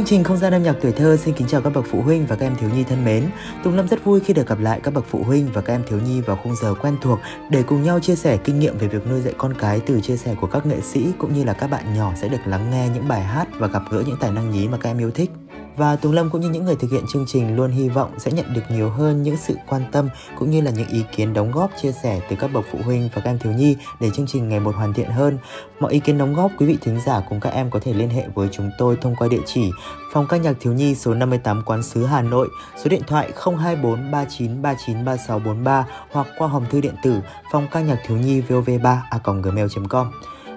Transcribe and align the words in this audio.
Chương 0.00 0.06
trình 0.06 0.24
Không 0.24 0.36
gian 0.36 0.52
âm 0.52 0.62
nhạc 0.62 0.76
tuổi 0.82 0.92
thơ 0.92 1.16
xin 1.16 1.34
kính 1.34 1.46
chào 1.46 1.60
các 1.60 1.70
bậc 1.70 1.84
phụ 1.90 2.02
huynh 2.02 2.26
và 2.26 2.36
các 2.36 2.46
em 2.46 2.56
thiếu 2.56 2.70
nhi 2.74 2.84
thân 2.84 3.04
mến. 3.04 3.30
Tùng 3.64 3.76
Lâm 3.76 3.88
rất 3.88 4.04
vui 4.04 4.20
khi 4.20 4.34
được 4.34 4.48
gặp 4.48 4.60
lại 4.60 4.80
các 4.82 4.94
bậc 4.94 5.04
phụ 5.08 5.22
huynh 5.22 5.48
và 5.52 5.60
các 5.60 5.74
em 5.74 5.82
thiếu 5.88 5.98
nhi 6.04 6.20
vào 6.20 6.36
khung 6.42 6.56
giờ 6.56 6.74
quen 6.74 6.96
thuộc 7.02 7.18
để 7.50 7.62
cùng 7.62 7.82
nhau 7.82 8.00
chia 8.00 8.16
sẻ 8.16 8.36
kinh 8.36 8.60
nghiệm 8.60 8.78
về 8.78 8.88
việc 8.88 9.06
nuôi 9.06 9.20
dạy 9.20 9.34
con 9.38 9.54
cái 9.54 9.80
từ 9.86 10.00
chia 10.00 10.16
sẻ 10.16 10.34
của 10.40 10.46
các 10.46 10.66
nghệ 10.66 10.80
sĩ 10.80 11.06
cũng 11.18 11.34
như 11.34 11.44
là 11.44 11.52
các 11.52 11.66
bạn 11.70 11.94
nhỏ 11.96 12.12
sẽ 12.20 12.28
được 12.28 12.46
lắng 12.46 12.70
nghe 12.70 12.88
những 12.94 13.08
bài 13.08 13.22
hát 13.22 13.48
và 13.58 13.66
gặp 13.66 13.82
gỡ 13.90 14.02
những 14.06 14.16
tài 14.20 14.32
năng 14.32 14.50
nhí 14.50 14.68
mà 14.68 14.78
các 14.78 14.90
em 14.90 14.98
yêu 14.98 15.10
thích. 15.10 15.30
Và 15.76 15.96
Tùng 15.96 16.12
Lâm 16.12 16.30
cũng 16.30 16.40
như 16.40 16.48
những 16.48 16.64
người 16.64 16.76
thực 16.76 16.90
hiện 16.90 17.04
chương 17.12 17.24
trình 17.26 17.56
luôn 17.56 17.70
hy 17.70 17.88
vọng 17.88 18.18
sẽ 18.18 18.32
nhận 18.32 18.54
được 18.54 18.62
nhiều 18.70 18.90
hơn 18.90 19.22
những 19.22 19.36
sự 19.36 19.54
quan 19.68 19.82
tâm 19.92 20.08
cũng 20.38 20.50
như 20.50 20.60
là 20.60 20.70
những 20.70 20.88
ý 20.88 21.04
kiến 21.16 21.32
đóng 21.32 21.52
góp 21.52 21.70
chia 21.82 21.92
sẻ 21.92 22.20
từ 22.30 22.36
các 22.36 22.52
bậc 22.52 22.64
phụ 22.72 22.78
huynh 22.84 23.08
và 23.14 23.22
các 23.24 23.30
em 23.30 23.38
thiếu 23.38 23.52
nhi 23.52 23.76
để 24.00 24.10
chương 24.10 24.26
trình 24.26 24.48
ngày 24.48 24.60
một 24.60 24.74
hoàn 24.74 24.92
thiện 24.92 25.10
hơn. 25.10 25.38
Mọi 25.80 25.92
ý 25.92 26.00
kiến 26.00 26.18
đóng 26.18 26.34
góp 26.34 26.50
quý 26.58 26.66
vị 26.66 26.78
thính 26.80 27.00
giả 27.06 27.22
cùng 27.28 27.40
các 27.40 27.50
em 27.50 27.70
có 27.70 27.80
thể 27.82 27.92
liên 27.92 28.08
hệ 28.08 28.28
với 28.34 28.48
chúng 28.52 28.70
tôi 28.78 28.96
thông 29.00 29.16
qua 29.16 29.28
địa 29.28 29.42
chỉ 29.46 29.70
Phòng 30.12 30.26
ca 30.28 30.36
nhạc 30.36 30.56
thiếu 30.60 30.72
nhi 30.72 30.94
số 30.94 31.14
58 31.14 31.62
Quán 31.66 31.82
sứ 31.82 32.04
Hà 32.04 32.22
Nội, 32.22 32.48
số 32.76 32.88
điện 32.88 33.02
thoại 33.06 33.32
024 33.44 34.10
39 34.10 34.62
39 34.62 35.04
36 35.04 35.38
43 35.38 35.86
hoặc 36.10 36.26
qua 36.38 36.48
hòm 36.48 36.66
thư 36.70 36.80
điện 36.80 36.94
tử 37.02 37.20
phòng 37.52 37.66
ca 37.70 37.80
nhạc 37.80 37.98
thiếu 38.06 38.16
nhi 38.16 38.42
vov3 38.48 38.96
a 39.10 39.20
gmail.com. 39.42 40.10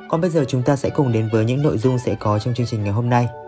Còn 0.10 0.22
bây 0.22 0.30
giờ 0.30 0.46
chúng 0.48 0.64
ta 0.64 0.76
sẽ 0.76 0.90
cùng 0.90 1.12
đến 1.12 1.30
với 1.32 1.46
những 1.46 1.62
nội 1.62 1.78
dung 1.78 2.00
sẽ 2.00 2.16
có 2.20 2.40
trong 2.40 2.54
chương 2.54 2.68
trình 2.68 2.84
ngày 2.84 2.94
hôm 2.94 3.10
nay. 3.10 3.43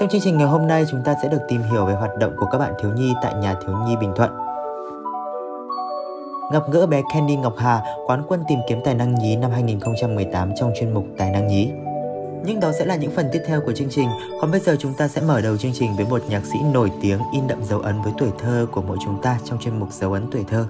Trong 0.00 0.08
chương 0.08 0.20
trình 0.20 0.38
ngày 0.38 0.46
hôm 0.46 0.66
nay 0.66 0.84
chúng 0.90 1.02
ta 1.04 1.14
sẽ 1.22 1.28
được 1.28 1.40
tìm 1.48 1.62
hiểu 1.62 1.86
về 1.86 1.94
hoạt 1.94 2.18
động 2.18 2.32
của 2.36 2.46
các 2.46 2.58
bạn 2.58 2.72
thiếu 2.80 2.90
nhi 2.92 3.12
tại 3.22 3.34
nhà 3.34 3.54
thiếu 3.54 3.76
nhi 3.86 3.96
Bình 4.00 4.12
Thuận. 4.16 4.30
Gặp 6.52 6.62
gỡ 6.72 6.86
bé 6.86 7.02
Candy 7.14 7.36
Ngọc 7.36 7.54
Hà, 7.58 7.82
quán 8.06 8.22
quân 8.28 8.44
tìm 8.48 8.58
kiếm 8.68 8.80
tài 8.84 8.94
năng 8.94 9.14
nhí 9.14 9.36
năm 9.36 9.50
2018 9.50 10.52
trong 10.56 10.72
chuyên 10.80 10.94
mục 10.94 11.04
Tài 11.18 11.30
năng 11.30 11.46
nhí. 11.46 11.70
Nhưng 12.46 12.60
đó 12.60 12.72
sẽ 12.78 12.84
là 12.84 12.96
những 12.96 13.10
phần 13.10 13.28
tiếp 13.32 13.42
theo 13.46 13.60
của 13.60 13.72
chương 13.72 13.90
trình. 13.90 14.08
Còn 14.40 14.50
bây 14.50 14.60
giờ 14.60 14.76
chúng 14.78 14.94
ta 14.98 15.08
sẽ 15.08 15.20
mở 15.20 15.40
đầu 15.40 15.56
chương 15.56 15.72
trình 15.74 15.96
với 15.96 16.06
một 16.10 16.22
nhạc 16.28 16.44
sĩ 16.44 16.58
nổi 16.72 16.90
tiếng 17.02 17.18
in 17.32 17.46
đậm 17.48 17.64
dấu 17.64 17.80
ấn 17.80 18.02
với 18.02 18.12
tuổi 18.18 18.30
thơ 18.38 18.66
của 18.72 18.82
mỗi 18.82 18.96
chúng 19.04 19.22
ta 19.22 19.38
trong 19.44 19.58
chuyên 19.58 19.80
mục 19.80 19.88
Dấu 19.92 20.12
ấn 20.12 20.30
tuổi 20.30 20.44
thơ. 20.48 20.66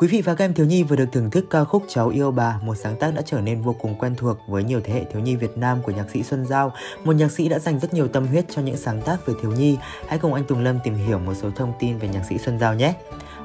Quý 0.00 0.08
vị 0.08 0.22
và 0.22 0.34
các 0.34 0.44
em 0.44 0.54
thiếu 0.54 0.66
nhi 0.66 0.82
vừa 0.82 0.96
được 0.96 1.08
thưởng 1.12 1.30
thức 1.30 1.44
ca 1.50 1.64
khúc 1.64 1.84
Cháu 1.88 2.08
yêu 2.08 2.30
bà, 2.30 2.58
một 2.62 2.74
sáng 2.74 2.96
tác 2.96 3.14
đã 3.14 3.22
trở 3.26 3.40
nên 3.40 3.62
vô 3.62 3.76
cùng 3.78 3.94
quen 3.98 4.14
thuộc 4.16 4.38
với 4.48 4.64
nhiều 4.64 4.80
thế 4.84 4.94
hệ 4.94 5.04
thiếu 5.04 5.22
nhi 5.22 5.36
Việt 5.36 5.58
Nam 5.58 5.82
của 5.82 5.92
nhạc 5.92 6.10
sĩ 6.10 6.22
Xuân 6.22 6.46
Giao, 6.46 6.72
một 7.04 7.12
nhạc 7.12 7.32
sĩ 7.32 7.48
đã 7.48 7.58
dành 7.58 7.80
rất 7.80 7.94
nhiều 7.94 8.08
tâm 8.08 8.26
huyết 8.26 8.44
cho 8.50 8.62
những 8.62 8.76
sáng 8.76 9.02
tác 9.02 9.26
về 9.26 9.34
thiếu 9.42 9.52
nhi. 9.52 9.76
Hãy 10.08 10.18
cùng 10.18 10.34
anh 10.34 10.44
Tùng 10.44 10.64
Lâm 10.64 10.78
tìm 10.84 10.94
hiểu 10.94 11.18
một 11.18 11.34
số 11.34 11.50
thông 11.50 11.72
tin 11.78 11.98
về 11.98 12.08
nhạc 12.08 12.22
sĩ 12.28 12.38
Xuân 12.38 12.58
Giao 12.58 12.74
nhé. 12.74 12.94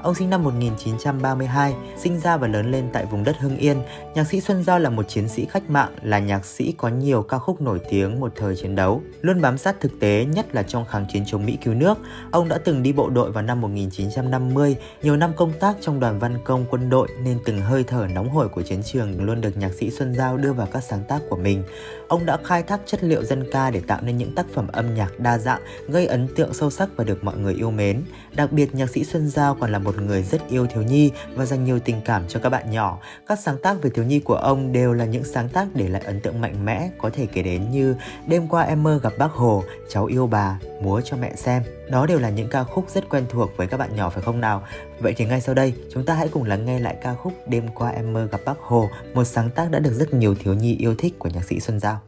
Ông 0.04 0.16
sinh 0.16 0.30
năm 0.30 0.44
1932, 0.44 1.74
sinh 1.98 2.20
ra 2.20 2.38
và 2.38 2.48
lớn 2.48 2.72
lên 2.72 2.90
tại 2.94 3.06
vùng 3.06 3.24
đất 3.24 3.38
Hưng 3.40 3.58
Yên. 3.58 3.78
Nhạc 4.16 4.24
sĩ 4.24 4.42
Xuân 4.42 4.64
Giao 4.64 4.80
là 4.80 4.90
một 4.90 5.08
chiến 5.08 5.28
sĩ 5.28 5.46
cách 5.46 5.70
mạng, 5.70 5.92
là 6.02 6.20
nhạc 6.20 6.46
sĩ 6.46 6.74
có 6.78 6.88
nhiều 6.88 7.24
ca 7.24 7.38
khúc 7.38 7.62
nổi 7.62 7.80
tiếng 7.90 8.20
một 8.20 8.32
thời 8.36 8.56
chiến 8.56 8.76
đấu. 8.76 9.02
Luôn 9.22 9.42
bám 9.42 9.58
sát 9.58 9.80
thực 9.80 10.00
tế, 10.00 10.26
nhất 10.26 10.56
là 10.56 10.64
trong 10.64 10.86
kháng 10.86 11.06
chiến 11.14 11.24
chống 11.28 11.46
Mỹ 11.46 11.58
cứu 11.64 11.74
nước. 11.74 11.98
Ông 12.32 12.50
đã 12.50 12.58
từng 12.58 12.84
đi 12.84 12.94
bộ 12.94 13.10
đội 13.10 13.32
vào 13.32 13.44
năm 13.44 13.62
1950, 13.62 14.76
nhiều 15.04 15.18
năm 15.18 15.32
công 15.36 15.54
tác 15.60 15.76
trong 15.82 16.00
đoàn 16.00 16.20
văn 16.20 16.38
công 16.44 16.66
quân 16.70 16.90
đội 16.90 17.08
nên 17.24 17.40
từng 17.46 17.62
hơi 17.62 17.84
thở 17.84 18.08
nóng 18.14 18.30
hổi 18.30 18.50
của 18.50 18.62
chiến 18.62 18.84
trường 18.84 19.24
luôn 19.24 19.42
được 19.42 19.58
nhạc 19.58 19.74
sĩ 19.74 19.90
Xuân 19.90 20.16
Giao 20.16 20.38
đưa 20.38 20.54
vào 20.54 20.68
các 20.72 20.84
sáng 20.84 21.04
tác 21.08 21.20
của 21.30 21.38
mình. 21.38 21.64
Ông 22.12 22.26
đã 22.26 22.38
khai 22.44 22.64
thác 22.64 22.80
chất 22.86 23.04
liệu 23.04 23.24
dân 23.24 23.44
ca 23.52 23.72
để 23.72 23.82
tạo 23.88 24.00
nên 24.02 24.18
những 24.18 24.36
tác 24.36 24.46
phẩm 24.54 24.68
âm 24.68 24.96
nhạc 24.96 25.20
đa 25.20 25.38
dạng, 25.38 25.62
gây 25.88 26.06
ấn 26.06 26.28
tượng 26.36 26.54
sâu 26.54 26.70
sắc 26.70 26.90
và 26.96 27.04
được 27.04 27.24
mọi 27.24 27.38
người 27.38 27.54
yêu 27.54 27.72
mến. 27.72 28.04
Đặc 28.36 28.52
biệt, 28.52 28.76
nhạc 28.76 28.90
sĩ 28.90 29.04
Xuân 29.04 29.30
Giao 29.30 29.56
còn 29.56 29.72
là 29.72 29.80
một 29.80 30.02
người 30.02 30.24
rất 30.24 30.48
yêu 30.50 30.68
thiếu 30.68 30.84
nhi 30.84 31.12
và 31.36 31.46
dành 31.46 31.64
nhiều 31.64 31.80
tình 31.80 32.02
cảm 32.06 32.24
cho 32.28 32.40
các 32.40 32.50
bạn 32.50 32.72
nhỏ. 32.72 33.00
Các 33.28 33.40
sáng 33.40 33.58
tác 33.64 33.82
về 33.82 33.90
thiếu 33.90 34.06
nhi 34.06 34.20
của 34.20 34.36
ông 34.36 34.72
đều 34.72 34.94
là 34.94 35.06
những 35.06 35.24
sáng 35.24 35.50
tác 35.50 35.68
để 35.74 35.88
lại 35.88 36.02
ấn 36.06 36.20
tượng 36.20 36.42
mạnh 36.42 36.66
mẽ, 36.66 36.90
có 36.98 37.10
thể 37.14 37.26
kể 37.26 37.44
đến 37.44 37.72
như 37.72 37.96
Đêm 38.28 38.48
qua 38.48 38.64
em 38.64 38.84
mơ 38.84 39.00
gặp 39.04 39.14
bác 39.18 39.32
Hồ, 39.32 39.64
Cháu 39.90 40.06
yêu 40.06 40.28
bà, 40.28 40.60
Múa 40.82 41.02
cho 41.02 41.18
mẹ 41.18 41.36
xem. 41.36 41.64
Đó 41.90 42.06
đều 42.06 42.20
là 42.20 42.30
những 42.30 42.50
ca 42.50 42.64
khúc 42.64 42.90
rất 42.90 43.10
quen 43.10 43.26
thuộc 43.30 43.58
với 43.58 43.68
các 43.68 43.78
bạn 43.78 43.96
nhỏ 43.96 44.10
phải 44.10 44.24
không 44.24 44.42
nào? 44.42 44.64
Vậy 45.00 45.14
thì 45.18 45.26
ngay 45.26 45.42
sau 45.42 45.56
đây, 45.56 45.74
chúng 45.94 46.06
ta 46.06 46.14
hãy 46.14 46.28
cùng 46.28 46.44
lắng 46.44 46.66
nghe 46.66 46.80
lại 46.80 46.96
ca 47.04 47.16
khúc 47.16 47.34
Đêm 47.48 47.68
qua 47.68 47.90
em 47.90 48.14
mơ 48.14 48.28
gặp 48.32 48.42
bác 48.46 48.60
Hồ, 48.60 48.90
một 49.14 49.24
sáng 49.24 49.50
tác 49.50 49.72
đã 49.72 49.80
được 49.80 49.94
rất 49.94 50.14
nhiều 50.14 50.36
thiếu 50.36 50.54
nhi 50.54 50.76
yêu 50.76 50.96
thích 50.98 51.14
của 51.20 51.30
nhạc 51.30 51.44
sĩ 51.44 51.60
Xuân 51.60 51.80
Giao. 51.80 52.00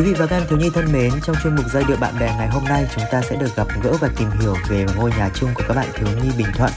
Quý 0.00 0.06
vị 0.06 0.14
và 0.18 0.26
các 0.26 0.36
em 0.36 0.46
thiếu 0.48 0.58
nhi 0.58 0.70
thân 0.74 0.92
mến, 0.92 1.12
trong 1.22 1.36
chuyên 1.42 1.56
mục 1.56 1.64
giai 1.72 1.84
điệu 1.88 1.96
bạn 2.00 2.14
bè 2.20 2.26
ngày 2.38 2.48
hôm 2.48 2.64
nay 2.64 2.86
chúng 2.94 3.04
ta 3.12 3.22
sẽ 3.22 3.36
được 3.36 3.56
gặp 3.56 3.66
gỡ 3.82 3.92
và 4.00 4.10
tìm 4.18 4.28
hiểu 4.40 4.54
về 4.68 4.86
ngôi 4.96 5.10
nhà 5.10 5.30
chung 5.34 5.50
của 5.54 5.62
các 5.68 5.74
bạn 5.74 5.86
thiếu 5.94 6.08
nhi 6.22 6.30
Bình 6.38 6.46
Thuận. 6.54 6.70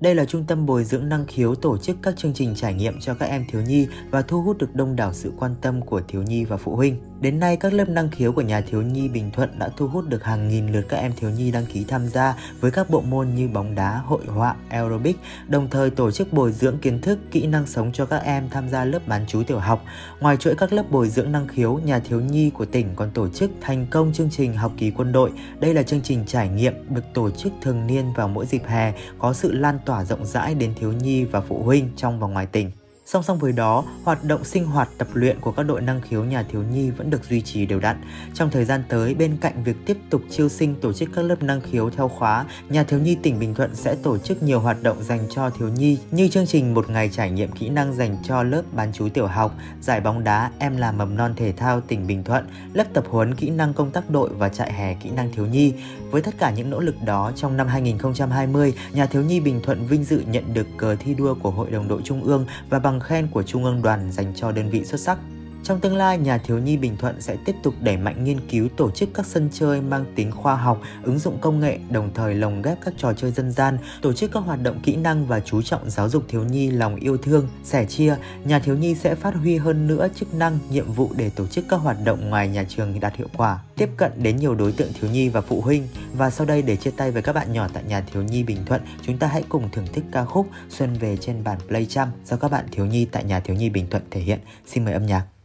Đây 0.00 0.14
là 0.14 0.24
trung 0.24 0.44
tâm 0.46 0.66
bồi 0.66 0.84
dưỡng 0.84 1.08
năng 1.08 1.26
khiếu 1.26 1.54
tổ 1.54 1.78
chức 1.78 1.96
các 2.02 2.16
chương 2.16 2.34
trình 2.34 2.54
trải 2.54 2.74
nghiệm 2.74 3.00
cho 3.00 3.14
các 3.14 3.26
em 3.26 3.44
thiếu 3.48 3.62
nhi 3.62 3.88
và 4.10 4.22
thu 4.22 4.42
hút 4.42 4.58
được 4.58 4.74
đông 4.74 4.96
đảo 4.96 5.12
sự 5.12 5.32
quan 5.38 5.54
tâm 5.62 5.80
của 5.82 6.00
thiếu 6.08 6.22
nhi 6.22 6.44
và 6.44 6.56
phụ 6.56 6.76
huynh. 6.76 6.96
Đến 7.20 7.40
nay, 7.40 7.56
các 7.56 7.72
lớp 7.72 7.88
năng 7.88 8.10
khiếu 8.10 8.32
của 8.32 8.40
nhà 8.40 8.60
thiếu 8.60 8.82
nhi 8.82 9.08
Bình 9.08 9.30
Thuận 9.30 9.58
đã 9.58 9.68
thu 9.76 9.88
hút 9.88 10.08
được 10.08 10.24
hàng 10.24 10.48
nghìn 10.48 10.72
lượt 10.72 10.86
các 10.88 10.96
em 10.96 11.12
thiếu 11.16 11.30
nhi 11.30 11.50
đăng 11.50 11.66
ký 11.66 11.84
tham 11.88 12.06
gia 12.06 12.36
với 12.60 12.70
các 12.70 12.90
bộ 12.90 13.00
môn 13.00 13.28
như 13.34 13.48
bóng 13.48 13.74
đá, 13.74 14.00
hội 14.04 14.22
họa, 14.26 14.56
aerobic, 14.68 15.16
đồng 15.48 15.70
thời 15.70 15.90
tổ 15.90 16.10
chức 16.10 16.32
bồi 16.32 16.52
dưỡng 16.52 16.78
kiến 16.78 17.00
thức, 17.00 17.18
kỹ 17.30 17.46
năng 17.46 17.66
sống 17.66 17.92
cho 17.92 18.06
các 18.06 18.18
em 18.18 18.48
tham 18.50 18.68
gia 18.68 18.84
lớp 18.84 18.98
bán 19.06 19.24
chú 19.28 19.42
tiểu 19.42 19.58
học. 19.58 19.84
Ngoài 20.20 20.36
chuỗi 20.36 20.54
các 20.54 20.72
lớp 20.72 20.90
bồi 20.90 21.08
dưỡng 21.08 21.32
năng 21.32 21.48
khiếu, 21.48 21.80
nhà 21.84 21.98
thiếu 21.98 22.20
nhi 22.20 22.50
của 22.50 22.64
tỉnh 22.64 22.86
còn 22.96 23.10
tổ 23.10 23.28
chức 23.28 23.50
thành 23.60 23.86
công 23.90 24.12
chương 24.12 24.30
trình 24.30 24.54
học 24.54 24.72
kỳ 24.76 24.90
quân 24.90 25.12
đội. 25.12 25.30
Đây 25.60 25.74
là 25.74 25.82
chương 25.82 26.02
trình 26.02 26.24
trải 26.26 26.48
nghiệm 26.48 26.74
được 26.94 27.04
tổ 27.14 27.30
chức 27.30 27.52
thường 27.62 27.86
niên 27.86 28.12
vào 28.12 28.28
mỗi 28.28 28.46
dịp 28.46 28.62
hè, 28.66 28.92
có 29.18 29.32
sự 29.32 29.52
lan 29.52 29.78
tỏa 29.84 30.04
rộng 30.04 30.24
rãi 30.24 30.54
đến 30.54 30.74
thiếu 30.74 30.92
nhi 30.92 31.24
và 31.24 31.40
phụ 31.40 31.62
huynh 31.62 31.90
trong 31.96 32.20
và 32.20 32.28
ngoài 32.28 32.46
tỉnh. 32.46 32.70
Song 33.08 33.22
song 33.22 33.38
với 33.38 33.52
đó, 33.52 33.84
hoạt 34.04 34.24
động 34.24 34.44
sinh 34.44 34.64
hoạt 34.64 34.88
tập 34.98 35.08
luyện 35.14 35.40
của 35.40 35.52
các 35.52 35.62
đội 35.62 35.80
năng 35.80 36.00
khiếu 36.00 36.24
nhà 36.24 36.42
thiếu 36.42 36.62
nhi 36.62 36.90
vẫn 36.90 37.10
được 37.10 37.24
duy 37.24 37.40
trì 37.40 37.66
đều 37.66 37.80
đặn. 37.80 37.96
Trong 38.34 38.50
thời 38.50 38.64
gian 38.64 38.82
tới, 38.88 39.14
bên 39.14 39.36
cạnh 39.40 39.64
việc 39.64 39.76
tiếp 39.86 39.96
tục 40.10 40.22
chiêu 40.30 40.48
sinh 40.48 40.74
tổ 40.80 40.92
chức 40.92 41.08
các 41.14 41.22
lớp 41.22 41.42
năng 41.42 41.60
khiếu 41.60 41.90
theo 41.90 42.08
khóa, 42.08 42.44
nhà 42.68 42.84
thiếu 42.84 42.98
nhi 42.98 43.16
tỉnh 43.22 43.38
Bình 43.38 43.54
Thuận 43.54 43.74
sẽ 43.74 43.94
tổ 44.02 44.18
chức 44.18 44.42
nhiều 44.42 44.60
hoạt 44.60 44.82
động 44.82 45.02
dành 45.02 45.20
cho 45.30 45.50
thiếu 45.50 45.68
nhi 45.68 45.98
như 46.10 46.28
chương 46.28 46.46
trình 46.46 46.74
một 46.74 46.90
ngày 46.90 47.10
trải 47.12 47.30
nghiệm 47.30 47.52
kỹ 47.52 47.68
năng 47.68 47.94
dành 47.94 48.16
cho 48.22 48.42
lớp 48.42 48.62
bán 48.72 48.92
chú 48.92 49.08
tiểu 49.08 49.26
học, 49.26 49.54
giải 49.80 50.00
bóng 50.00 50.24
đá 50.24 50.50
em 50.58 50.76
là 50.76 50.92
mầm 50.92 51.16
non 51.16 51.34
thể 51.36 51.52
thao 51.52 51.80
tỉnh 51.80 52.06
Bình 52.06 52.24
Thuận, 52.24 52.46
lớp 52.72 52.84
tập 52.92 53.04
huấn 53.10 53.34
kỹ 53.34 53.50
năng 53.50 53.74
công 53.74 53.90
tác 53.90 54.10
đội 54.10 54.28
và 54.28 54.48
trại 54.48 54.72
hè 54.72 54.94
kỹ 54.94 55.10
năng 55.10 55.32
thiếu 55.32 55.46
nhi. 55.46 55.74
Với 56.10 56.22
tất 56.22 56.34
cả 56.38 56.50
những 56.50 56.70
nỗ 56.70 56.80
lực 56.80 56.96
đó, 57.04 57.32
trong 57.36 57.56
năm 57.56 57.68
2020, 57.68 58.74
nhà 58.92 59.06
thiếu 59.06 59.22
nhi 59.22 59.40
Bình 59.40 59.60
Thuận 59.62 59.86
vinh 59.86 60.04
dự 60.04 60.22
nhận 60.26 60.54
được 60.54 60.66
cờ 60.76 60.96
thi 60.96 61.14
đua 61.14 61.34
của 61.34 61.50
Hội 61.50 61.70
đồng 61.70 61.88
đội 61.88 62.00
Trung 62.04 62.22
ương 62.22 62.46
và 62.68 62.78
bằng 62.78 62.95
khen 63.00 63.28
của 63.28 63.42
Trung 63.42 63.64
ương 63.64 63.82
đoàn 63.82 64.12
dành 64.12 64.32
cho 64.36 64.52
đơn 64.52 64.70
vị 64.70 64.84
xuất 64.84 65.00
sắc. 65.00 65.18
Trong 65.66 65.80
tương 65.80 65.96
lai, 65.96 66.18
nhà 66.18 66.38
thiếu 66.38 66.58
nhi 66.58 66.76
Bình 66.76 66.96
Thuận 66.96 67.20
sẽ 67.20 67.36
tiếp 67.44 67.56
tục 67.62 67.74
đẩy 67.80 67.96
mạnh 67.96 68.24
nghiên 68.24 68.40
cứu 68.48 68.68
tổ 68.76 68.90
chức 68.90 69.08
các 69.14 69.26
sân 69.26 69.48
chơi 69.52 69.80
mang 69.80 70.04
tính 70.14 70.32
khoa 70.32 70.56
học, 70.56 70.80
ứng 71.02 71.18
dụng 71.18 71.38
công 71.40 71.60
nghệ, 71.60 71.78
đồng 71.90 72.10
thời 72.14 72.34
lồng 72.34 72.62
ghép 72.62 72.78
các 72.84 72.94
trò 72.98 73.12
chơi 73.12 73.30
dân 73.30 73.52
gian, 73.52 73.78
tổ 74.02 74.12
chức 74.12 74.32
các 74.32 74.40
hoạt 74.40 74.62
động 74.62 74.80
kỹ 74.82 74.96
năng 74.96 75.26
và 75.26 75.40
chú 75.40 75.62
trọng 75.62 75.90
giáo 75.90 76.08
dục 76.08 76.24
thiếu 76.28 76.44
nhi 76.44 76.70
lòng 76.70 76.96
yêu 76.96 77.16
thương, 77.16 77.48
sẻ 77.64 77.84
chia. 77.84 78.16
Nhà 78.44 78.58
thiếu 78.58 78.76
nhi 78.76 78.94
sẽ 78.94 79.14
phát 79.14 79.34
huy 79.34 79.56
hơn 79.56 79.86
nữa 79.86 80.08
chức 80.14 80.34
năng, 80.34 80.58
nhiệm 80.70 80.92
vụ 80.92 81.10
để 81.16 81.30
tổ 81.30 81.46
chức 81.46 81.64
các 81.68 81.76
hoạt 81.76 81.96
động 82.04 82.30
ngoài 82.30 82.48
nhà 82.48 82.64
trường 82.68 83.00
đạt 83.00 83.16
hiệu 83.16 83.28
quả, 83.36 83.58
tiếp 83.76 83.88
cận 83.96 84.12
đến 84.16 84.36
nhiều 84.36 84.54
đối 84.54 84.72
tượng 84.72 84.92
thiếu 85.00 85.10
nhi 85.10 85.28
và 85.28 85.40
phụ 85.40 85.60
huynh. 85.60 85.88
Và 86.12 86.30
sau 86.30 86.46
đây 86.46 86.62
để 86.62 86.76
chia 86.76 86.90
tay 86.90 87.10
với 87.10 87.22
các 87.22 87.32
bạn 87.32 87.52
nhỏ 87.52 87.68
tại 87.72 87.82
nhà 87.88 88.00
thiếu 88.00 88.22
nhi 88.22 88.42
Bình 88.42 88.64
Thuận, 88.66 88.80
chúng 89.02 89.18
ta 89.18 89.26
hãy 89.26 89.44
cùng 89.48 89.68
thưởng 89.72 89.86
thức 89.92 90.04
ca 90.12 90.24
khúc 90.24 90.48
Xuân 90.68 90.94
về 90.94 91.16
trên 91.16 91.44
bản 91.44 91.58
Play 91.68 91.86
do 92.24 92.36
các 92.36 92.50
bạn 92.50 92.64
thiếu 92.72 92.86
nhi 92.86 93.04
tại 93.12 93.24
nhà 93.24 93.40
thiếu 93.40 93.56
nhi 93.56 93.70
Bình 93.70 93.86
Thuận 93.90 94.02
thể 94.10 94.20
hiện. 94.20 94.38
Xin 94.66 94.84
mời 94.84 94.94
âm 94.94 95.06
nhạc. 95.06 95.35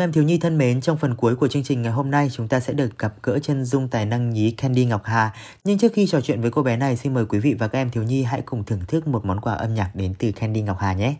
Các 0.00 0.04
em 0.04 0.12
thiếu 0.12 0.24
nhi 0.24 0.38
thân 0.38 0.58
mến, 0.58 0.80
trong 0.80 0.96
phần 0.96 1.14
cuối 1.14 1.36
của 1.36 1.48
chương 1.48 1.62
trình 1.62 1.82
ngày 1.82 1.92
hôm 1.92 2.10
nay 2.10 2.28
chúng 2.32 2.48
ta 2.48 2.60
sẽ 2.60 2.72
được 2.72 2.98
gặp 2.98 3.14
gỡ 3.22 3.38
chân 3.38 3.64
dung 3.64 3.88
tài 3.88 4.06
năng 4.06 4.30
nhí 4.30 4.50
Candy 4.50 4.84
Ngọc 4.84 5.02
Hà. 5.04 5.32
Nhưng 5.64 5.78
trước 5.78 5.92
khi 5.94 6.06
trò 6.06 6.20
chuyện 6.20 6.40
với 6.40 6.50
cô 6.50 6.62
bé 6.62 6.76
này, 6.76 6.96
xin 6.96 7.14
mời 7.14 7.26
quý 7.26 7.38
vị 7.38 7.54
và 7.54 7.68
các 7.68 7.78
em 7.78 7.90
thiếu 7.90 8.02
nhi 8.02 8.22
hãy 8.22 8.42
cùng 8.42 8.64
thưởng 8.64 8.80
thức 8.88 9.08
một 9.08 9.24
món 9.24 9.40
quà 9.40 9.54
âm 9.54 9.74
nhạc 9.74 9.90
đến 9.94 10.14
từ 10.18 10.32
Candy 10.32 10.62
Ngọc 10.62 10.76
Hà 10.80 10.92
nhé. 10.92 11.14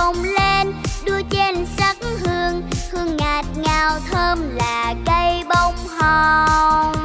Bông 0.00 0.22
lên 0.22 0.72
đua 1.06 1.20
trên 1.30 1.66
sắc 1.78 1.96
hương. 2.02 2.62
Hương 2.92 3.16
ngạt 3.16 3.44
ngào 3.56 4.00
thơm 4.10 4.56
là 4.56 4.94
cây 5.06 5.44
bông 5.48 5.74
hồng. 5.98 6.99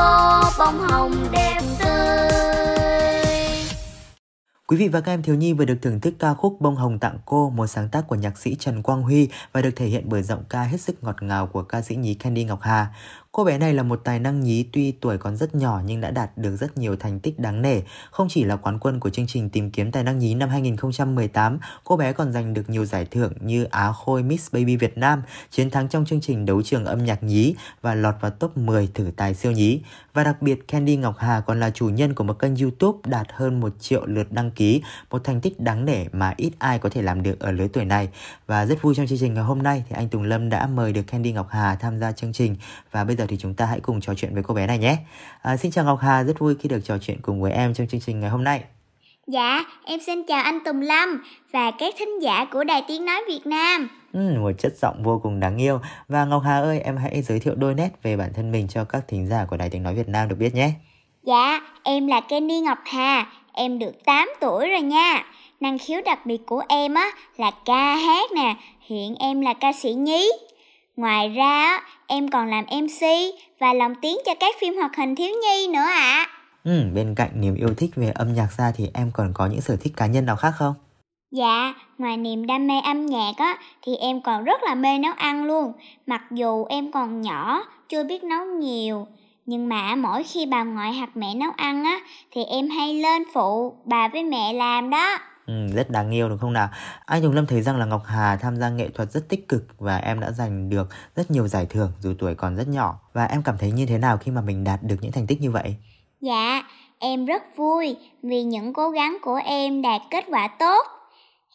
Có 0.00 0.52
bông 0.58 0.78
hồng 0.78 1.12
đẹp 1.32 1.60
tươi 1.78 2.20
Quý 4.66 4.76
vị 4.76 4.88
và 4.88 5.00
các 5.00 5.12
em 5.12 5.22
thiếu 5.22 5.34
nhi 5.34 5.52
vừa 5.52 5.64
được 5.64 5.78
thưởng 5.82 6.00
thức 6.00 6.14
ca 6.18 6.34
khúc 6.34 6.56
Bông 6.60 6.76
Hồng 6.76 6.98
Tặng 6.98 7.18
Cô, 7.26 7.50
một 7.50 7.66
sáng 7.66 7.88
tác 7.88 8.08
của 8.08 8.14
nhạc 8.14 8.38
sĩ 8.38 8.54
Trần 8.54 8.82
Quang 8.82 9.02
Huy 9.02 9.28
và 9.52 9.62
được 9.62 9.70
thể 9.76 9.86
hiện 9.86 10.04
bởi 10.08 10.22
giọng 10.22 10.44
ca 10.48 10.62
hết 10.62 10.80
sức 10.80 11.04
ngọt 11.04 11.22
ngào 11.22 11.46
của 11.46 11.62
ca 11.62 11.82
sĩ 11.82 11.96
nhí 11.96 12.14
Candy 12.14 12.44
Ngọc 12.44 12.58
Hà. 12.62 12.86
Cô 13.32 13.44
bé 13.44 13.58
này 13.58 13.74
là 13.74 13.82
một 13.82 14.00
tài 14.04 14.18
năng 14.18 14.40
nhí 14.40 14.62
tuy 14.72 14.92
tuổi 14.92 15.18
còn 15.18 15.36
rất 15.36 15.54
nhỏ 15.54 15.80
nhưng 15.84 16.00
đã 16.00 16.10
đạt 16.10 16.38
được 16.38 16.56
rất 16.56 16.78
nhiều 16.78 16.96
thành 16.96 17.20
tích 17.20 17.38
đáng 17.38 17.62
nể. 17.62 17.80
Không 18.10 18.28
chỉ 18.30 18.44
là 18.44 18.56
quán 18.56 18.78
quân 18.78 19.00
của 19.00 19.10
chương 19.10 19.26
trình 19.26 19.50
tìm 19.50 19.70
kiếm 19.70 19.92
tài 19.92 20.04
năng 20.04 20.18
nhí 20.18 20.34
năm 20.34 20.48
2018, 20.48 21.58
cô 21.84 21.96
bé 21.96 22.12
còn 22.12 22.32
giành 22.32 22.54
được 22.54 22.70
nhiều 22.70 22.84
giải 22.84 23.06
thưởng 23.10 23.32
như 23.40 23.64
Á 23.64 23.92
Khôi 23.92 24.22
Miss 24.22 24.54
Baby 24.54 24.76
Việt 24.76 24.98
Nam, 24.98 25.22
chiến 25.50 25.70
thắng 25.70 25.88
trong 25.88 26.04
chương 26.04 26.20
trình 26.20 26.46
đấu 26.46 26.62
trường 26.62 26.84
âm 26.84 27.04
nhạc 27.04 27.22
nhí 27.22 27.54
và 27.82 27.94
lọt 27.94 28.14
vào 28.20 28.30
top 28.30 28.56
10 28.56 28.88
thử 28.94 29.10
tài 29.16 29.34
siêu 29.34 29.52
nhí. 29.52 29.80
Và 30.14 30.24
đặc 30.24 30.42
biệt 30.42 30.68
Candy 30.68 30.96
Ngọc 30.96 31.14
Hà 31.18 31.40
còn 31.40 31.60
là 31.60 31.70
chủ 31.70 31.88
nhân 31.88 32.14
của 32.14 32.24
một 32.24 32.38
kênh 32.38 32.56
YouTube 32.56 32.98
đạt 33.04 33.26
hơn 33.32 33.60
1 33.60 33.72
triệu 33.80 34.06
lượt 34.06 34.32
đăng 34.32 34.50
ký, 34.50 34.82
một 35.10 35.24
thành 35.24 35.40
tích 35.40 35.60
đáng 35.60 35.84
nể 35.84 36.04
mà 36.12 36.34
ít 36.36 36.52
ai 36.58 36.78
có 36.78 36.88
thể 36.88 37.02
làm 37.02 37.22
được 37.22 37.40
ở 37.40 37.50
lứa 37.52 37.68
tuổi 37.72 37.84
này. 37.84 38.08
Và 38.46 38.66
rất 38.66 38.82
vui 38.82 38.94
trong 38.94 39.06
chương 39.06 39.18
trình 39.18 39.34
ngày 39.34 39.44
hôm 39.44 39.62
nay 39.62 39.84
thì 39.88 39.96
anh 39.96 40.08
Tùng 40.08 40.22
Lâm 40.22 40.48
đã 40.48 40.66
mời 40.66 40.92
được 40.92 41.02
Candy 41.02 41.32
Ngọc 41.32 41.46
Hà 41.50 41.74
tham 41.74 41.98
gia 41.98 42.12
chương 42.12 42.32
trình 42.32 42.56
và 42.90 43.04
bây 43.04 43.16
giờ 43.16 43.19
thì 43.26 43.36
chúng 43.38 43.54
ta 43.54 43.66
hãy 43.66 43.80
cùng 43.80 44.00
trò 44.00 44.14
chuyện 44.14 44.34
với 44.34 44.42
cô 44.42 44.54
bé 44.54 44.66
này 44.66 44.78
nhé. 44.78 44.96
À, 45.42 45.56
xin 45.56 45.70
chào 45.70 45.84
Ngọc 45.84 45.98
Hà, 46.02 46.22
rất 46.22 46.38
vui 46.38 46.54
khi 46.60 46.68
được 46.68 46.80
trò 46.84 46.98
chuyện 46.98 47.18
cùng 47.22 47.40
với 47.40 47.52
em 47.52 47.74
trong 47.74 47.86
chương 47.86 48.00
trình 48.00 48.20
ngày 48.20 48.30
hôm 48.30 48.44
nay. 48.44 48.62
Dạ, 49.26 49.64
em 49.84 50.00
xin 50.06 50.26
chào 50.26 50.42
anh 50.42 50.58
Tùng 50.64 50.80
Lâm 50.80 51.22
và 51.52 51.70
các 51.70 51.94
thính 51.98 52.22
giả 52.22 52.44
của 52.52 52.64
Đài 52.64 52.84
Tiếng 52.88 53.04
Nói 53.04 53.22
Việt 53.28 53.46
Nam. 53.46 53.88
Ừ, 54.12 54.20
một 54.40 54.50
chất 54.58 54.72
giọng 54.82 55.02
vô 55.02 55.20
cùng 55.22 55.40
đáng 55.40 55.56
yêu. 55.56 55.80
Và 56.08 56.24
Ngọc 56.24 56.42
Hà 56.44 56.60
ơi, 56.60 56.80
em 56.80 56.96
hãy 56.96 57.22
giới 57.22 57.40
thiệu 57.40 57.54
đôi 57.54 57.74
nét 57.74 57.90
về 58.02 58.16
bản 58.16 58.32
thân 58.34 58.52
mình 58.52 58.68
cho 58.68 58.84
các 58.84 59.04
thính 59.08 59.26
giả 59.26 59.44
của 59.44 59.56
Đài 59.56 59.70
Tiếng 59.70 59.82
Nói 59.82 59.94
Việt 59.94 60.08
Nam 60.08 60.28
được 60.28 60.36
biết 60.38 60.54
nhé. 60.54 60.72
Dạ, 61.22 61.60
em 61.82 62.06
là 62.06 62.20
Kenny 62.20 62.60
Ngọc 62.60 62.78
Hà, 62.84 63.26
em 63.52 63.78
được 63.78 64.04
8 64.04 64.28
tuổi 64.40 64.68
rồi 64.68 64.80
nha. 64.80 65.24
Năng 65.60 65.78
khiếu 65.78 66.00
đặc 66.04 66.26
biệt 66.26 66.40
của 66.46 66.62
em 66.68 66.94
á 66.94 67.10
là 67.36 67.50
ca 67.64 67.96
hát 67.96 68.32
nè, 68.32 68.54
hiện 68.80 69.14
em 69.14 69.40
là 69.40 69.54
ca 69.54 69.72
sĩ 69.72 69.92
nhí. 69.92 70.28
Ngoài 70.96 71.28
ra 71.28 71.80
em 72.06 72.28
còn 72.28 72.50
làm 72.50 72.64
MC 72.66 73.06
và 73.60 73.72
lồng 73.72 73.94
tiếng 74.02 74.16
cho 74.26 74.34
các 74.40 74.54
phim 74.60 74.74
hoạt 74.74 74.96
hình 74.96 75.16
thiếu 75.16 75.34
nhi 75.42 75.68
nữa 75.68 75.80
ạ. 75.80 76.26
À. 76.26 76.30
Ừ, 76.64 76.82
bên 76.94 77.14
cạnh 77.14 77.30
niềm 77.34 77.54
yêu 77.54 77.74
thích 77.76 77.90
về 77.96 78.12
âm 78.14 78.34
nhạc 78.34 78.48
ra 78.58 78.72
thì 78.76 78.88
em 78.94 79.10
còn 79.14 79.32
có 79.34 79.46
những 79.46 79.60
sở 79.60 79.76
thích 79.76 79.92
cá 79.96 80.06
nhân 80.06 80.26
nào 80.26 80.36
khác 80.36 80.52
không? 80.58 80.74
Dạ, 81.30 81.74
ngoài 81.98 82.16
niềm 82.16 82.46
đam 82.46 82.66
mê 82.66 82.74
âm 82.84 83.06
nhạc 83.06 83.32
á 83.36 83.58
thì 83.82 83.96
em 83.96 84.20
còn 84.20 84.44
rất 84.44 84.62
là 84.62 84.74
mê 84.74 84.98
nấu 84.98 85.12
ăn 85.12 85.44
luôn. 85.44 85.72
Mặc 86.06 86.22
dù 86.30 86.64
em 86.64 86.92
còn 86.92 87.20
nhỏ, 87.20 87.62
chưa 87.88 88.04
biết 88.04 88.24
nấu 88.24 88.46
nhiều, 88.46 89.06
nhưng 89.46 89.68
mà 89.68 89.94
mỗi 89.94 90.22
khi 90.24 90.46
bà 90.46 90.64
ngoại 90.64 90.92
hoặc 90.92 91.10
mẹ 91.14 91.34
nấu 91.34 91.50
ăn 91.56 91.84
á 91.84 92.00
thì 92.30 92.44
em 92.44 92.68
hay 92.68 92.94
lên 92.94 93.22
phụ 93.34 93.74
bà 93.84 94.08
với 94.08 94.24
mẹ 94.24 94.52
làm 94.52 94.90
đó. 94.90 95.18
Ừ, 95.50 95.66
rất 95.74 95.90
đáng 95.90 96.10
yêu 96.10 96.28
đúng 96.28 96.38
không 96.38 96.52
nào? 96.52 96.68
Anh 97.04 97.22
Tùng 97.22 97.34
Lâm 97.34 97.46
thấy 97.46 97.62
rằng 97.62 97.76
là 97.76 97.84
Ngọc 97.86 98.02
Hà 98.06 98.36
tham 98.36 98.56
gia 98.56 98.68
nghệ 98.68 98.88
thuật 98.88 99.10
rất 99.12 99.28
tích 99.28 99.48
cực 99.48 99.64
và 99.78 99.96
em 99.96 100.20
đã 100.20 100.30
giành 100.30 100.70
được 100.70 100.88
rất 101.16 101.30
nhiều 101.30 101.48
giải 101.48 101.66
thưởng 101.66 101.92
dù 102.00 102.14
tuổi 102.18 102.34
còn 102.34 102.56
rất 102.56 102.68
nhỏ. 102.68 103.00
Và 103.12 103.24
em 103.24 103.42
cảm 103.42 103.58
thấy 103.58 103.72
như 103.72 103.86
thế 103.86 103.98
nào 103.98 104.18
khi 104.18 104.30
mà 104.30 104.40
mình 104.40 104.64
đạt 104.64 104.82
được 104.82 104.96
những 105.00 105.12
thành 105.12 105.26
tích 105.26 105.40
như 105.40 105.50
vậy? 105.50 105.76
Dạ, 106.20 106.62
em 106.98 107.26
rất 107.26 107.42
vui 107.56 107.96
vì 108.22 108.42
những 108.42 108.72
cố 108.72 108.90
gắng 108.90 109.18
của 109.22 109.40
em 109.44 109.82
đạt 109.82 110.00
kết 110.10 110.24
quả 110.28 110.48
tốt. 110.58 110.86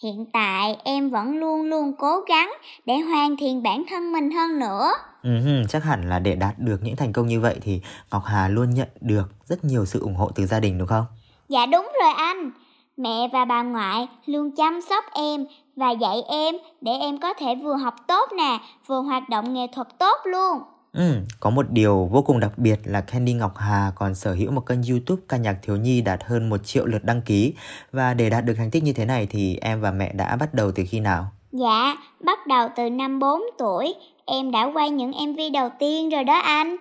Hiện 0.03 0.25
tại 0.33 0.77
em 0.83 1.09
vẫn 1.09 1.37
luôn 1.37 1.61
luôn 1.61 1.93
cố 1.97 2.19
gắng 2.27 2.53
để 2.85 2.97
hoàn 2.97 3.37
thiện 3.37 3.63
bản 3.63 3.83
thân 3.89 4.13
mình 4.13 4.31
hơn 4.31 4.59
nữa. 4.59 4.91
Ừ, 5.23 5.29
chắc 5.69 5.83
hẳn 5.83 6.09
là 6.09 6.19
để 6.19 6.35
đạt 6.35 6.59
được 6.59 6.83
những 6.83 6.95
thành 6.95 7.13
công 7.13 7.27
như 7.27 7.39
vậy 7.39 7.57
thì 7.61 7.81
Ngọc 8.11 8.23
Hà 8.25 8.47
luôn 8.47 8.69
nhận 8.69 8.87
được 9.01 9.31
rất 9.45 9.65
nhiều 9.65 9.85
sự 9.85 9.99
ủng 9.99 10.15
hộ 10.15 10.31
từ 10.35 10.45
gia 10.45 10.59
đình 10.59 10.77
đúng 10.77 10.87
không? 10.87 11.05
Dạ 11.49 11.65
đúng 11.65 11.91
rồi 12.01 12.13
anh. 12.13 12.51
Mẹ 12.97 13.27
và 13.33 13.45
bà 13.45 13.63
ngoại 13.63 14.07
luôn 14.25 14.51
chăm 14.57 14.81
sóc 14.89 15.05
em 15.13 15.45
và 15.75 15.91
dạy 15.91 16.21
em 16.27 16.55
để 16.81 16.91
em 16.91 17.19
có 17.19 17.33
thể 17.33 17.55
vừa 17.55 17.75
học 17.75 17.95
tốt 18.07 18.29
nè, 18.37 18.59
vừa 18.87 19.01
hoạt 19.01 19.29
động 19.29 19.53
nghệ 19.53 19.67
thuật 19.75 19.87
tốt 19.99 20.17
luôn. 20.25 20.59
Ừ, 20.93 21.13
có 21.39 21.49
một 21.49 21.65
điều 21.69 22.09
vô 22.11 22.21
cùng 22.21 22.39
đặc 22.39 22.51
biệt 22.57 22.79
là 22.83 23.01
Candy 23.01 23.33
Ngọc 23.33 23.57
Hà 23.57 23.91
còn 23.95 24.15
sở 24.15 24.33
hữu 24.33 24.51
một 24.51 24.65
kênh 24.65 24.83
YouTube 24.89 25.21
ca 25.29 25.37
nhạc 25.37 25.57
thiếu 25.63 25.77
nhi 25.77 26.01
đạt 26.01 26.23
hơn 26.23 26.49
1 26.49 26.57
triệu 26.65 26.85
lượt 26.85 27.03
đăng 27.03 27.21
ký. 27.21 27.53
Và 27.91 28.13
để 28.13 28.29
đạt 28.29 28.45
được 28.45 28.53
thành 28.57 28.71
tích 28.71 28.83
như 28.83 28.93
thế 28.93 29.05
này 29.05 29.27
thì 29.29 29.57
em 29.61 29.81
và 29.81 29.91
mẹ 29.91 30.13
đã 30.13 30.35
bắt 30.35 30.53
đầu 30.53 30.71
từ 30.75 30.83
khi 30.89 30.99
nào? 30.99 31.25
Dạ, 31.51 31.95
bắt 32.23 32.47
đầu 32.47 32.69
từ 32.75 32.89
năm 32.89 33.19
4 33.19 33.41
tuổi, 33.57 33.93
em 34.25 34.51
đã 34.51 34.71
quay 34.73 34.89
những 34.89 35.11
MV 35.11 35.39
đầu 35.53 35.69
tiên 35.79 36.09
rồi 36.09 36.23
đó 36.23 36.39
anh. 36.39 36.75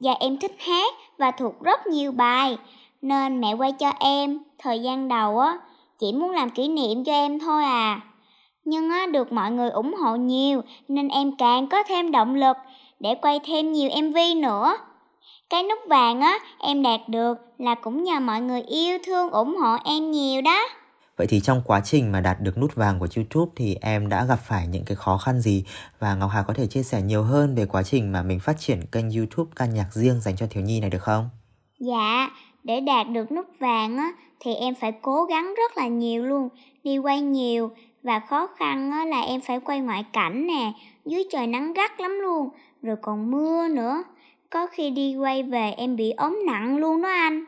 Và 0.00 0.12
em 0.20 0.38
thích 0.38 0.56
hát 0.58 0.94
và 1.18 1.30
thuộc 1.30 1.62
rất 1.62 1.86
nhiều 1.86 2.12
bài, 2.12 2.58
nên 3.02 3.40
mẹ 3.40 3.54
quay 3.54 3.72
cho 3.72 3.92
em 4.00 4.38
thời 4.58 4.82
gian 4.82 5.08
đầu 5.08 5.38
á 5.38 5.58
chỉ 5.98 6.12
muốn 6.12 6.30
làm 6.30 6.50
kỷ 6.50 6.68
niệm 6.68 7.04
cho 7.04 7.12
em 7.12 7.38
thôi 7.38 7.64
à. 7.64 8.00
Nhưng 8.64 8.90
á, 8.90 9.06
được 9.12 9.32
mọi 9.32 9.50
người 9.50 9.70
ủng 9.70 9.94
hộ 9.94 10.16
nhiều 10.16 10.62
nên 10.88 11.08
em 11.08 11.36
càng 11.36 11.68
có 11.68 11.82
thêm 11.82 12.10
động 12.10 12.34
lực 12.34 12.56
để 13.00 13.14
quay 13.14 13.40
thêm 13.46 13.72
nhiều 13.72 13.90
MV 14.02 14.16
nữa. 14.42 14.76
Cái 15.50 15.62
nút 15.62 15.78
vàng 15.88 16.20
á 16.20 16.38
em 16.58 16.82
đạt 16.82 17.00
được 17.08 17.38
là 17.58 17.74
cũng 17.74 18.04
nhờ 18.04 18.20
mọi 18.20 18.40
người 18.40 18.62
yêu 18.62 18.98
thương 19.06 19.30
ủng 19.30 19.56
hộ 19.56 19.76
em 19.84 20.10
nhiều 20.10 20.42
đó. 20.42 20.60
Vậy 21.16 21.26
thì 21.26 21.40
trong 21.40 21.62
quá 21.64 21.80
trình 21.84 22.12
mà 22.12 22.20
đạt 22.20 22.40
được 22.40 22.58
nút 22.58 22.74
vàng 22.74 22.98
của 22.98 23.06
YouTube 23.16 23.52
thì 23.56 23.76
em 23.80 24.08
đã 24.08 24.24
gặp 24.24 24.38
phải 24.44 24.66
những 24.66 24.84
cái 24.84 24.96
khó 24.96 25.18
khăn 25.18 25.40
gì 25.40 25.64
và 25.98 26.14
Ngọc 26.14 26.30
Hà 26.32 26.42
có 26.42 26.54
thể 26.54 26.66
chia 26.66 26.82
sẻ 26.82 27.02
nhiều 27.02 27.22
hơn 27.22 27.54
về 27.54 27.66
quá 27.66 27.82
trình 27.82 28.12
mà 28.12 28.22
mình 28.22 28.40
phát 28.40 28.60
triển 28.60 28.86
kênh 28.86 29.10
YouTube 29.10 29.50
ca 29.56 29.66
nhạc 29.66 29.86
riêng 29.92 30.20
dành 30.20 30.36
cho 30.36 30.46
thiếu 30.50 30.62
nhi 30.62 30.80
này 30.80 30.90
được 30.90 31.02
không? 31.02 31.30
Dạ, 31.80 32.28
để 32.64 32.80
đạt 32.80 33.06
được 33.08 33.32
nút 33.32 33.46
vàng 33.58 33.96
á 33.96 34.12
thì 34.40 34.54
em 34.54 34.74
phải 34.74 34.92
cố 34.92 35.24
gắng 35.24 35.54
rất 35.54 35.76
là 35.76 35.88
nhiều 35.88 36.24
luôn, 36.24 36.48
đi 36.84 36.98
quay 36.98 37.20
nhiều 37.20 37.70
và 38.02 38.20
khó 38.20 38.46
khăn 38.46 38.90
á 38.90 39.04
là 39.04 39.20
em 39.20 39.40
phải 39.40 39.60
quay 39.60 39.80
ngoại 39.80 40.04
cảnh 40.12 40.46
nè, 40.46 40.72
dưới 41.04 41.24
trời 41.30 41.46
nắng 41.46 41.72
gắt 41.72 42.00
lắm 42.00 42.18
luôn, 42.22 42.48
rồi 42.82 42.96
còn 43.02 43.30
mưa 43.30 43.68
nữa. 43.68 44.02
Có 44.50 44.66
khi 44.66 44.90
đi 44.90 45.16
quay 45.16 45.42
về 45.42 45.74
em 45.76 45.96
bị 45.96 46.10
ốm 46.10 46.38
nặng 46.46 46.76
luôn 46.76 47.02
đó 47.02 47.08
anh. 47.08 47.44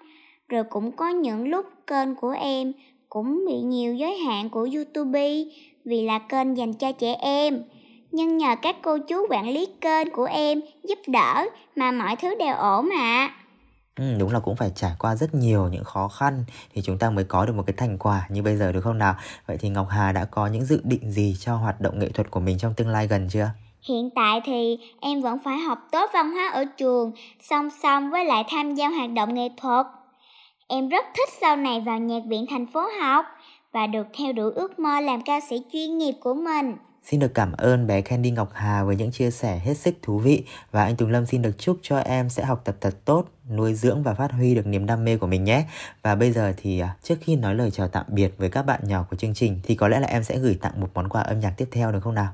Rồi 0.49 0.65
cũng 0.65 0.93
có 0.93 1.09
những 1.09 1.49
lúc 1.49 1.67
kênh 1.87 2.15
của 2.15 2.31
em 2.31 2.73
cũng 3.09 3.45
bị 3.47 3.55
nhiều 3.55 3.95
giới 3.95 4.19
hạn 4.19 4.51
của 4.51 4.69
YouTube 4.75 5.45
vì 5.85 6.03
là 6.03 6.19
kênh 6.19 6.57
dành 6.57 6.73
cho 6.73 6.93
trẻ 6.93 7.15
em. 7.21 7.63
Nhưng 8.13 8.39
nhờ 8.39 8.57
các 8.63 8.77
cô 8.83 8.99
chú 8.99 9.27
quản 9.31 9.49
lý 9.49 9.67
kênh 9.81 10.11
của 10.11 10.25
em 10.25 10.61
giúp 10.85 10.99
đỡ 11.07 11.47
mà 11.77 11.91
mọi 11.91 12.17
thứ 12.17 12.35
đều 12.35 12.55
ổn 12.55 12.89
ạ. 12.91 12.99
À. 12.99 13.42
Ừ, 13.97 14.05
đúng 14.19 14.33
là 14.33 14.41
cũng 14.41 14.57
phải 14.57 14.71
trải 14.75 14.93
qua 14.99 15.17
rất 15.17 15.35
nhiều 15.35 15.69
những 15.69 15.85
khó 15.85 16.09
khăn 16.09 16.45
thì 16.75 16.83
chúng 16.83 16.99
ta 16.99 17.11
mới 17.11 17.25
có 17.25 17.47
được 17.47 17.53
một 17.53 17.63
cái 17.67 17.75
thành 17.77 17.99
quả 17.99 18.27
như 18.29 18.43
bây 18.43 18.57
giờ 18.57 18.73
được 18.73 18.81
không 18.81 18.99
nào? 18.99 19.15
Vậy 19.47 19.57
thì 19.61 19.69
Ngọc 19.69 19.87
Hà 19.91 20.13
đã 20.13 20.25
có 20.25 20.47
những 20.47 20.65
dự 20.65 20.81
định 20.85 21.11
gì 21.11 21.37
cho 21.41 21.57
hoạt 21.57 21.81
động 21.81 21.99
nghệ 21.99 22.09
thuật 22.09 22.31
của 22.31 22.41
mình 22.41 22.59
trong 22.59 22.75
tương 22.75 22.89
lai 22.89 23.07
gần 23.07 23.29
chưa? 23.31 23.51
Hiện 23.89 24.11
tại 24.15 24.41
thì 24.45 24.79
em 25.01 25.21
vẫn 25.21 25.39
phải 25.45 25.59
học 25.59 25.79
tốt 25.93 26.11
văn 26.15 26.33
hóa 26.33 26.51
ở 26.53 26.65
trường, 26.65 27.13
song 27.41 27.69
song 27.83 28.11
với 28.11 28.25
lại 28.25 28.45
tham 28.51 28.75
gia 28.75 28.89
hoạt 28.89 29.11
động 29.11 29.35
nghệ 29.35 29.49
thuật. 29.57 29.87
Em 30.69 30.89
rất 30.89 31.05
thích 31.17 31.29
sau 31.41 31.57
này 31.57 31.81
vào 31.81 31.99
nhạc 31.99 32.23
viện 32.27 32.47
thành 32.51 32.67
phố 32.67 32.89
học 33.01 33.25
và 33.73 33.87
được 33.87 34.07
theo 34.19 34.33
đuổi 34.33 34.53
ước 34.53 34.79
mơ 34.79 35.01
làm 35.01 35.23
ca 35.23 35.41
sĩ 35.41 35.63
chuyên 35.73 35.99
nghiệp 35.99 36.15
của 36.21 36.35
mình. 36.35 36.77
Xin 37.05 37.21
được 37.21 37.35
cảm 37.35 37.53
ơn 37.53 37.87
bé 37.87 38.01
Candy 38.01 38.31
Ngọc 38.31 38.49
Hà 38.55 38.85
với 38.85 38.97
những 38.97 39.11
chia 39.11 39.31
sẻ 39.31 39.59
hết 39.65 39.75
sức 39.75 39.95
thú 40.03 40.19
vị 40.19 40.45
và 40.71 40.85
anh 40.85 40.97
Tùng 40.97 41.11
Lâm 41.11 41.27
xin 41.27 41.43
được 41.43 41.59
chúc 41.59 41.79
cho 41.83 41.99
em 41.99 42.29
sẽ 42.29 42.45
học 42.45 42.61
tập 42.65 42.77
thật 42.81 43.05
tốt, 43.05 43.25
nuôi 43.51 43.75
dưỡng 43.75 44.03
và 44.03 44.15
phát 44.15 44.33
huy 44.33 44.55
được 44.55 44.67
niềm 44.67 44.87
đam 44.87 45.05
mê 45.05 45.17
của 45.17 45.27
mình 45.27 45.45
nhé. 45.45 45.65
Và 46.03 46.15
bây 46.15 46.33
giờ 46.33 46.53
thì 46.57 46.81
à, 46.81 46.97
trước 47.03 47.19
khi 47.21 47.37
nói 47.37 47.55
lời 47.55 47.71
chào 47.71 47.89
tạm 47.89 48.05
biệt 48.09 48.35
với 48.39 48.51
các 48.51 48.63
bạn 48.63 48.81
nhỏ 48.85 49.05
của 49.11 49.17
chương 49.17 49.35
trình 49.35 49.61
thì 49.65 49.75
có 49.75 49.89
lẽ 49.89 50.01
là 50.01 50.07
em 50.07 50.25
sẽ 50.25 50.39
gửi 50.39 50.59
tặng 50.63 50.81
một 50.81 50.89
món 50.95 51.09
quà 51.09 51.23
âm 51.23 51.41
nhạc 51.41 51.55
tiếp 51.57 51.69
theo 51.73 51.93
được 51.93 52.01
không 52.03 52.15
nào? 52.15 52.29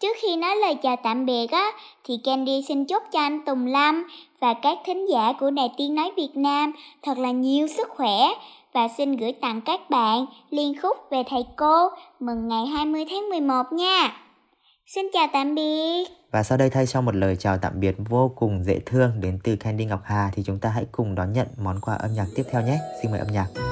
Trước 0.00 0.16
khi 0.22 0.36
nói 0.36 0.56
lời 0.56 0.76
chào 0.82 0.96
tạm 1.02 1.26
biệt 1.26 1.50
á, 1.50 1.70
thì 2.04 2.14
Candy 2.24 2.64
xin 2.68 2.84
chúc 2.86 3.02
cho 3.12 3.18
anh 3.18 3.44
Tùng 3.44 3.66
Lâm 3.66 4.04
và 4.40 4.54
các 4.62 4.78
thính 4.86 5.06
giả 5.10 5.32
của 5.40 5.50
Đài 5.50 5.68
Tiếng 5.78 5.94
Nói 5.94 6.10
Việt 6.16 6.32
Nam 6.34 6.72
thật 7.02 7.18
là 7.18 7.30
nhiều 7.30 7.66
sức 7.68 7.88
khỏe 7.90 8.16
và 8.78 8.88
xin 8.96 9.16
gửi 9.16 9.32
tặng 9.42 9.60
các 9.60 9.80
bạn 9.90 10.26
liên 10.50 10.80
khúc 10.82 10.96
về 11.10 11.18
thầy 11.30 11.44
cô 11.56 11.88
mừng 12.20 12.48
ngày 12.48 12.66
20 12.66 13.04
tháng 13.10 13.28
11 13.28 13.72
nha. 13.72 14.12
Xin 14.86 15.06
chào 15.12 15.26
tạm 15.32 15.54
biệt. 15.54 16.04
Và 16.32 16.42
sau 16.42 16.58
đây 16.58 16.70
thay 16.70 16.86
cho 16.86 17.00
một 17.00 17.14
lời 17.14 17.36
chào 17.36 17.58
tạm 17.58 17.80
biệt 17.80 17.96
vô 18.08 18.32
cùng 18.36 18.64
dễ 18.64 18.80
thương 18.86 19.20
đến 19.20 19.38
từ 19.44 19.56
Candy 19.56 19.84
Ngọc 19.84 20.00
Hà 20.04 20.30
thì 20.34 20.42
chúng 20.42 20.58
ta 20.58 20.68
hãy 20.68 20.86
cùng 20.92 21.14
đón 21.14 21.32
nhận 21.32 21.46
món 21.56 21.80
quà 21.80 21.94
âm 21.94 22.14
nhạc 22.14 22.26
tiếp 22.34 22.42
theo 22.50 22.62
nhé. 22.62 22.78
Xin 23.02 23.10
mời 23.10 23.20
âm 23.20 23.28
nhạc. 23.32 23.67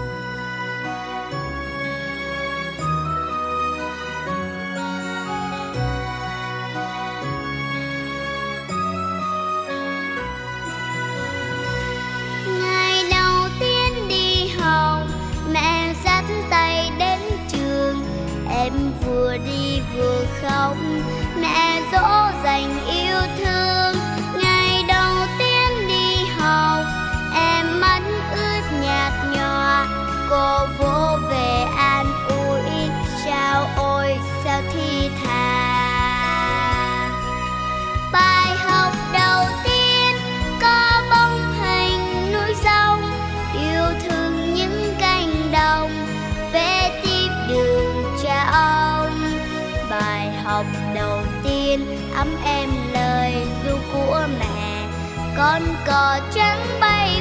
Học 50.56 50.66
đầu 50.94 51.22
tiên 51.44 51.80
ấm 52.14 52.28
em 52.44 52.68
lời 52.92 53.34
ru 53.64 53.76
của 53.92 54.26
mẹ. 54.38 54.86
Con 55.36 55.62
cò 55.86 56.18
trắng 56.34 56.66
bay 56.80 57.15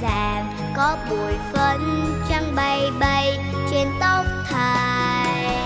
vàng 0.00 0.52
có 0.76 0.96
bụi 1.10 1.32
phấn 1.52 1.80
trăng 2.28 2.54
bay 2.54 2.90
bay 3.00 3.38
trên 3.70 3.88
tóc 4.00 4.24
thầy. 4.50 5.56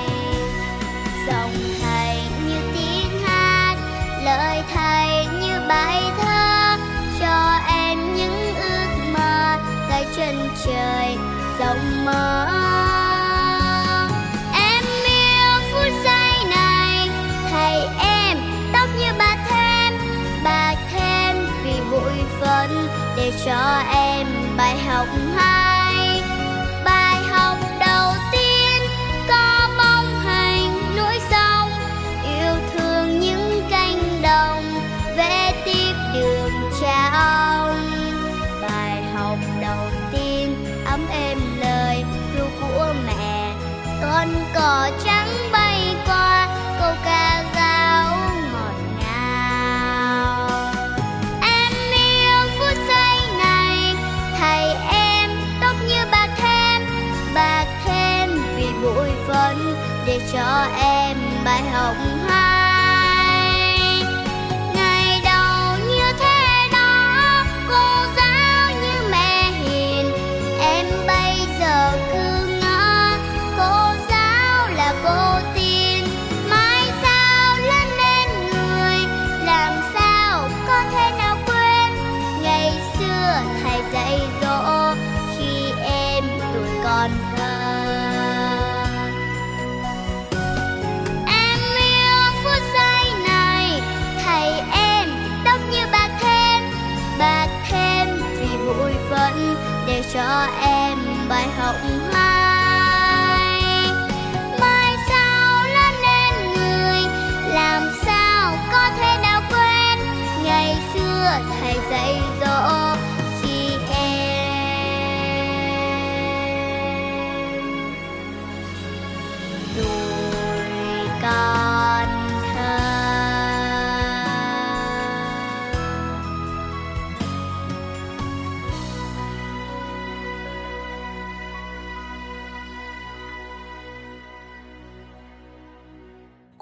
Dòng 1.27 1.55
thầy 1.83 2.17
như 2.47 2.61
tiếng 2.75 3.23
hát, 3.23 3.77
lời 4.25 4.63
thầy 4.75 5.27
như 5.27 5.61
bài 5.69 6.03
thơ, 6.23 6.77
cho 7.21 7.61
em 7.69 8.17
những 8.17 8.55
ước 8.55 9.13
mơ 9.13 9.57
tới 9.91 10.07
chân 10.17 10.49
trời 10.65 11.17
rộng 11.59 12.05
mở. 12.05 12.47
Phấn 22.41 22.71
để 23.17 23.33
cho 23.45 23.83
em 23.93 24.27
bài 24.57 24.79
học 24.79 25.07
hay. 25.37 26.23
Bài 26.85 27.17
học 27.31 27.59
đầu 27.81 28.13
tiên, 28.33 28.83
có 29.29 29.69
bóng 29.79 30.21
hành 30.21 30.97
núi 30.97 31.21
sông. 31.31 31.71
Yêu 32.25 32.55
thương 32.75 33.21
những 33.21 33.63
cánh 33.71 34.23
đồng, 34.23 34.65
vẽ 35.17 35.63
tiếp 35.65 35.93
đường 36.15 36.53
cha 36.81 37.11
ông. 37.13 37.91
Bài 38.63 39.03
học 39.15 39.39
đầu 39.61 39.87
tiên, 40.13 40.67
ấm 40.87 41.07
êm 41.13 41.39
lời 41.61 42.05
ru 42.37 42.45
của 42.61 42.95
mẹ. 43.07 43.53
Con 44.03 44.29
cỏ 44.55 44.91
trắng 45.05 45.10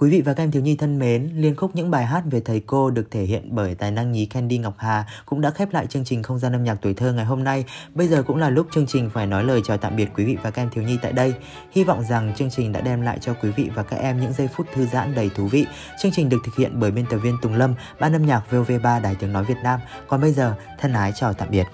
Quý 0.01 0.11
vị 0.11 0.21
và 0.21 0.33
các 0.33 0.43
em 0.43 0.51
thiếu 0.51 0.63
nhi 0.63 0.77
thân 0.77 0.99
mến, 0.99 1.31
liên 1.35 1.57
khúc 1.57 1.71
những 1.75 1.91
bài 1.91 2.07
hát 2.07 2.23
về 2.31 2.41
thầy 2.41 2.61
cô 2.67 2.91
được 2.91 3.11
thể 3.11 3.23
hiện 3.23 3.49
bởi 3.51 3.75
tài 3.75 3.91
năng 3.91 4.13
nhí 4.13 4.27
Candy 4.27 4.59
Ngọc 4.59 4.75
Hà 4.79 5.07
cũng 5.27 5.41
đã 5.41 5.51
khép 5.51 5.73
lại 5.73 5.87
chương 5.87 6.05
trình 6.05 6.23
không 6.23 6.39
gian 6.39 6.53
âm 6.53 6.65
nhạc 6.65 6.75
tuổi 6.83 6.95
thơ 6.95 7.13
ngày 7.13 7.25
hôm 7.25 7.45
nay. 7.45 7.65
Bây 7.95 8.09
giờ 8.09 8.23
cũng 8.23 8.37
là 8.37 8.51
lúc 8.51 8.67
chương 8.73 8.87
trình 8.87 9.11
phải 9.15 9.27
nói 9.27 9.45
lời 9.45 9.61
chào 9.65 9.79
tạm 9.79 9.97
biệt 9.97 10.09
quý 10.17 10.25
vị 10.25 10.37
và 10.43 10.51
các 10.51 10.63
em 10.63 10.71
thiếu 10.71 10.85
nhi 10.85 10.99
tại 11.03 11.13
đây. 11.13 11.35
Hy 11.73 11.85
vọng 11.85 12.05
rằng 12.09 12.35
chương 12.37 12.51
trình 12.51 12.73
đã 12.73 12.81
đem 12.81 13.03
lại 13.03 13.19
cho 13.21 13.35
quý 13.43 13.51
vị 13.57 13.71
và 13.75 13.83
các 13.83 13.97
em 13.97 14.21
những 14.21 14.33
giây 14.33 14.49
phút 14.49 14.67
thư 14.75 14.87
giãn 14.87 15.15
đầy 15.15 15.31
thú 15.35 15.47
vị. 15.47 15.67
Chương 16.03 16.13
trình 16.13 16.29
được 16.29 16.39
thực 16.45 16.57
hiện 16.57 16.81
bởi 16.81 16.91
biên 16.91 17.07
tập 17.11 17.19
viên 17.19 17.37
Tùng 17.43 17.55
Lâm, 17.55 17.75
ban 18.01 18.13
âm 18.13 18.27
nhạc 18.27 18.43
VOV3 18.51 19.03
Đài 19.03 19.15
Tiếng 19.15 19.33
Nói 19.33 19.45
Việt 19.45 19.59
Nam. 19.63 19.81
Còn 20.09 20.21
bây 20.21 20.33
giờ, 20.33 20.55
thân 20.79 20.93
ái 20.93 21.13
chào 21.15 21.33
tạm 21.33 21.49
biệt. 21.51 21.67